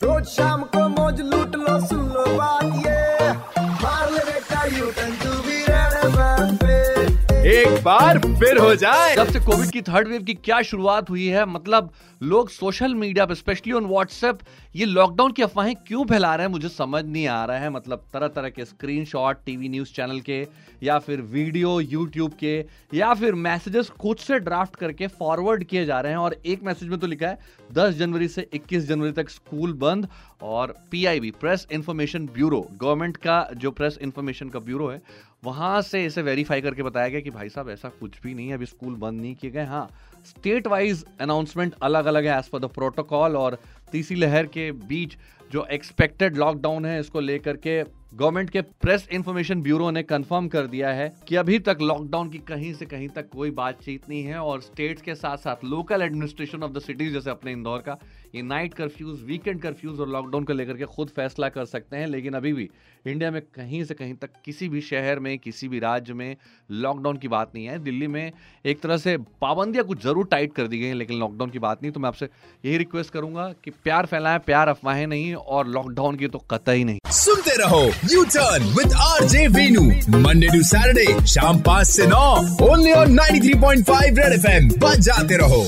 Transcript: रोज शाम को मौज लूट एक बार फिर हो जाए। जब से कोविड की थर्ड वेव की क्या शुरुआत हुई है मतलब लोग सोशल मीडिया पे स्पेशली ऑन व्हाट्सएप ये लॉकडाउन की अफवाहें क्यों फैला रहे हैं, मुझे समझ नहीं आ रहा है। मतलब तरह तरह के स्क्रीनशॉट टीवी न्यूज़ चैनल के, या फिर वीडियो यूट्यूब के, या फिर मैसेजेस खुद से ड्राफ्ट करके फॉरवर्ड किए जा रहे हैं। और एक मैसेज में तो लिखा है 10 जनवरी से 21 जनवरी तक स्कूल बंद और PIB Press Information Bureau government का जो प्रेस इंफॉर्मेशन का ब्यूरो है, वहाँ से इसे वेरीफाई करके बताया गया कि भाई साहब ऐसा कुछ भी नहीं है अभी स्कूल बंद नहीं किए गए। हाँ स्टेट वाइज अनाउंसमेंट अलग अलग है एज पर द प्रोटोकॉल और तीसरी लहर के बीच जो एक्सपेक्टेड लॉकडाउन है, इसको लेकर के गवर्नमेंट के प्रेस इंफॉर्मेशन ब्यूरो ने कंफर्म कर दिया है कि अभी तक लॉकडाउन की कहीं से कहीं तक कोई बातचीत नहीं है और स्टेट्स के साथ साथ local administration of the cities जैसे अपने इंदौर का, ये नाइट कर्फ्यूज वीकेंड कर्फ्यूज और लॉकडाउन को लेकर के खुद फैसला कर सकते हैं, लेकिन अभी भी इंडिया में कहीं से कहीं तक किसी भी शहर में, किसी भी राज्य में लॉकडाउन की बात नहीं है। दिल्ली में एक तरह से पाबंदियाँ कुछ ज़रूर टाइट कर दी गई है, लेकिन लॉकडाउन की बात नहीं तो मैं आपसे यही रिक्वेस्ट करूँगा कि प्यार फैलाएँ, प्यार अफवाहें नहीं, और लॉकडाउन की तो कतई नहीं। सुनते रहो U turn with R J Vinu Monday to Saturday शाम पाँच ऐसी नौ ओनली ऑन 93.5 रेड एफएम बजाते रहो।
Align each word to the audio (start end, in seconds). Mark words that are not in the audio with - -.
रोज 0.00 0.26
शाम 0.26 0.62
को 0.74 0.88
मौज 0.88 1.20
लूट 1.20 1.47
एक 7.48 7.82
बार 7.82 8.18
फिर 8.18 8.58
हो 8.58 8.74
जाए। 8.74 9.14
जब 9.16 9.28
से 9.32 9.40
कोविड 9.40 9.70
की 9.72 9.80
थर्ड 9.82 10.08
वेव 10.08 10.22
की 10.22 10.34
क्या 10.36 10.60
शुरुआत 10.62 11.10
हुई 11.10 11.26
है 11.26 11.44
मतलब 11.46 11.90
लोग 12.22 12.48
सोशल 12.50 12.94
मीडिया 12.94 13.26
पे 13.26 13.34
स्पेशली 13.34 13.72
ऑन 13.72 13.84
व्हाट्सएप 13.84 14.38
ये 14.76 14.84
लॉकडाउन 14.84 15.32
की 15.32 15.42
अफवाहें 15.42 15.74
क्यों 15.86 16.04
फैला 16.04 16.34
रहे 16.34 16.46
हैं, 16.46 16.52
मुझे 16.52 16.68
समझ 16.68 17.04
नहीं 17.04 17.26
आ 17.26 17.44
रहा 17.44 17.58
है। 17.58 17.70
मतलब 17.70 18.04
तरह 18.12 18.28
तरह 18.28 18.48
के 18.48 18.64
स्क्रीनशॉट 18.64 19.38
टीवी 19.46 19.68
न्यूज़ 19.68 19.92
चैनल 19.92 20.20
के, 20.20 20.46
या 20.82 20.98
फिर 20.98 21.20
वीडियो 21.20 21.78
यूट्यूब 21.80 22.32
के, 22.40 22.58
या 22.94 23.12
फिर 23.14 23.34
मैसेजेस 23.36 23.88
खुद 23.90 24.16
से 24.16 24.38
ड्राफ्ट 24.40 24.76
करके 24.76 25.06
फॉरवर्ड 25.06 25.64
किए 25.64 25.84
जा 25.84 26.00
रहे 26.00 26.12
हैं। 26.12 26.18
और 26.18 26.36
एक 26.46 26.62
मैसेज 26.62 26.88
में 26.88 26.98
तो 26.98 27.06
लिखा 27.06 27.28
है 27.28 27.38
10 27.70 27.94
जनवरी 27.94 28.28
से 28.28 28.48
21 28.54 28.86
जनवरी 28.88 29.12
तक 29.12 29.30
स्कूल 29.30 29.72
बंद 29.78 30.08
और 30.42 30.74
PIB 30.90 31.30
Press 31.30 31.66
Information 31.72 32.26
Bureau 32.26 32.60
government 32.72 33.16
का 33.16 33.48
जो 33.56 33.70
प्रेस 33.70 33.98
इंफॉर्मेशन 34.02 34.48
का 34.48 34.58
ब्यूरो 34.58 34.88
है, 34.88 35.00
वहाँ 35.44 35.80
से 35.82 36.04
इसे 36.04 36.22
वेरीफाई 36.22 36.60
करके 36.60 36.82
बताया 36.82 37.08
गया 37.08 37.20
कि 37.20 37.30
भाई 37.38 37.48
साहब 37.48 37.68
ऐसा 37.70 37.88
कुछ 38.00 38.20
भी 38.22 38.32
नहीं 38.34 38.48
है 38.48 38.54
अभी 38.54 38.66
स्कूल 38.66 38.94
बंद 38.98 39.20
नहीं 39.20 39.34
किए 39.34 39.50
गए। 39.50 39.64
हाँ 39.64 39.88
स्टेट 40.28 40.66
वाइज 40.66 41.04
अनाउंसमेंट 41.20 41.74
अलग 41.82 42.06
अलग 42.06 42.26
है 42.26 42.38
एज 42.38 42.48
पर 42.48 42.58
द 42.58 42.70
प्रोटोकॉल 42.74 43.36
और 43.36 43.58
तीसरी 43.92 44.16
लहर 44.16 44.46
के 44.48 44.70
बीच 44.72 45.16
जो 45.50 45.66
एक्सपेक्टेड 45.72 46.36
लॉकडाउन 46.36 46.84
है, 46.84 46.98
इसको 47.00 47.20
लेकर 47.20 47.56
के 47.56 47.82
गवर्नमेंट 48.10 48.50
के 48.50 48.60
प्रेस 48.82 49.06
इंफॉर्मेशन 49.12 49.62
ब्यूरो 49.62 49.90
ने 49.90 50.02
कंफर्म 50.02 50.46
कर 50.48 50.66
दिया 50.66 50.90
है 50.90 51.12
कि 51.28 51.36
अभी 51.36 51.58
तक 51.58 51.78
लॉकडाउन 51.82 52.28
की 52.30 52.38
कहीं 52.48 52.72
से 52.74 52.86
कहीं 52.86 53.08
तक 53.08 53.28
कोई 53.30 53.50
बातचीत 53.50 54.08
नहीं 54.08 54.22
है 54.24 54.38
और 54.40 54.60
स्टेट्स 54.60 55.02
के 55.02 55.14
साथ 55.14 55.36
साथ 55.38 55.64
local 55.64 56.02
administration 56.02 56.62
of 56.62 56.72
the 56.72 56.78
cities 56.80 57.12
जैसे 57.14 57.30
अपने 57.30 57.52
इंदौर 57.52 57.78
का, 57.78 57.98
ये 58.34 58.42
नाइट 58.42 58.74
कर्फ्यूज 58.74 59.22
वीकेंड 59.24 59.60
कर्फ्यूज 59.62 60.00
और 60.00 60.08
लॉकडाउन 60.08 60.44
को 60.44 60.52
लेकर 60.52 60.76
के 60.76 60.84
खुद 60.86 61.08
फैसला 61.16 61.48
कर 61.48 61.64
सकते 61.66 61.96
हैं, 61.96 62.06
लेकिन 62.06 62.34
अभी 62.34 62.52
भी 62.52 62.68
इंडिया 63.06 63.30
में 63.30 63.40
कहीं 63.54 63.82
से 63.84 63.94
कहीं 63.94 64.14
तक 64.14 64.30
किसी 64.44 64.68
भी 64.68 64.80
शहर 64.80 65.18
में, 65.18 65.38
किसी 65.38 65.68
भी 65.68 65.78
राज्य 65.78 66.14
में 66.14 66.36
लॉकडाउन 66.70 67.16
की 67.16 67.28
बात 67.28 67.52
नहीं 67.54 67.66
है। 67.66 67.78
दिल्ली 67.80 68.06
में 68.08 68.32
एक 68.64 68.80
तरह 68.80 68.96
से 68.98 69.16
पाबंदियाँ 69.40 69.84
कुछ 69.86 70.02
ज़रूर 70.02 70.17
टाइट 70.22 70.52
कर 70.52 70.66
दी 70.66 70.78
गई 70.78 70.86
है, 70.86 70.94
लेकिन 70.94 71.18
लॉकडाउन 71.18 71.50
की 71.50 71.58
बात 71.58 71.82
नहीं 71.82 71.92
तो 71.92 72.00
मैं 72.00 72.08
आपसे 72.08 72.28
यही 72.64 72.76
रिक्वेस्ट 72.78 73.12
करूँगा 73.12 73.52
कि 73.64 73.70
प्यार 73.84 74.06
फैलाएँ, 74.06 74.38
प्यार 74.38 74.68
अफवाहें 74.68 75.06
नहीं, 75.06 75.34
और 75.34 75.66
लॉकडाउन 75.68 76.16
की 76.16 76.28
तो 76.28 76.38
कतई 76.50 76.84
नहीं। 76.84 76.98
सुनते 77.12 77.56
रहो 77.56 77.82
U 78.12 78.24
turn 78.24 78.64
with 78.74 78.92
R 79.00 79.24
J 79.24 79.46
Vinu 79.48 79.82
Monday 80.18 80.48
to 80.48 80.62
Saturday 80.64 81.26
शाम 81.26 81.60
पाँच 81.60 81.88
ऐसी 81.88 82.06
नौ 82.06 82.28
ओनली 82.70 82.92
ऑन 82.92 83.18
93.5 83.18 84.18
रेड 84.18 84.32
एफएम 84.32 84.68
बजाते 84.78 85.36
रहो। 85.36 85.64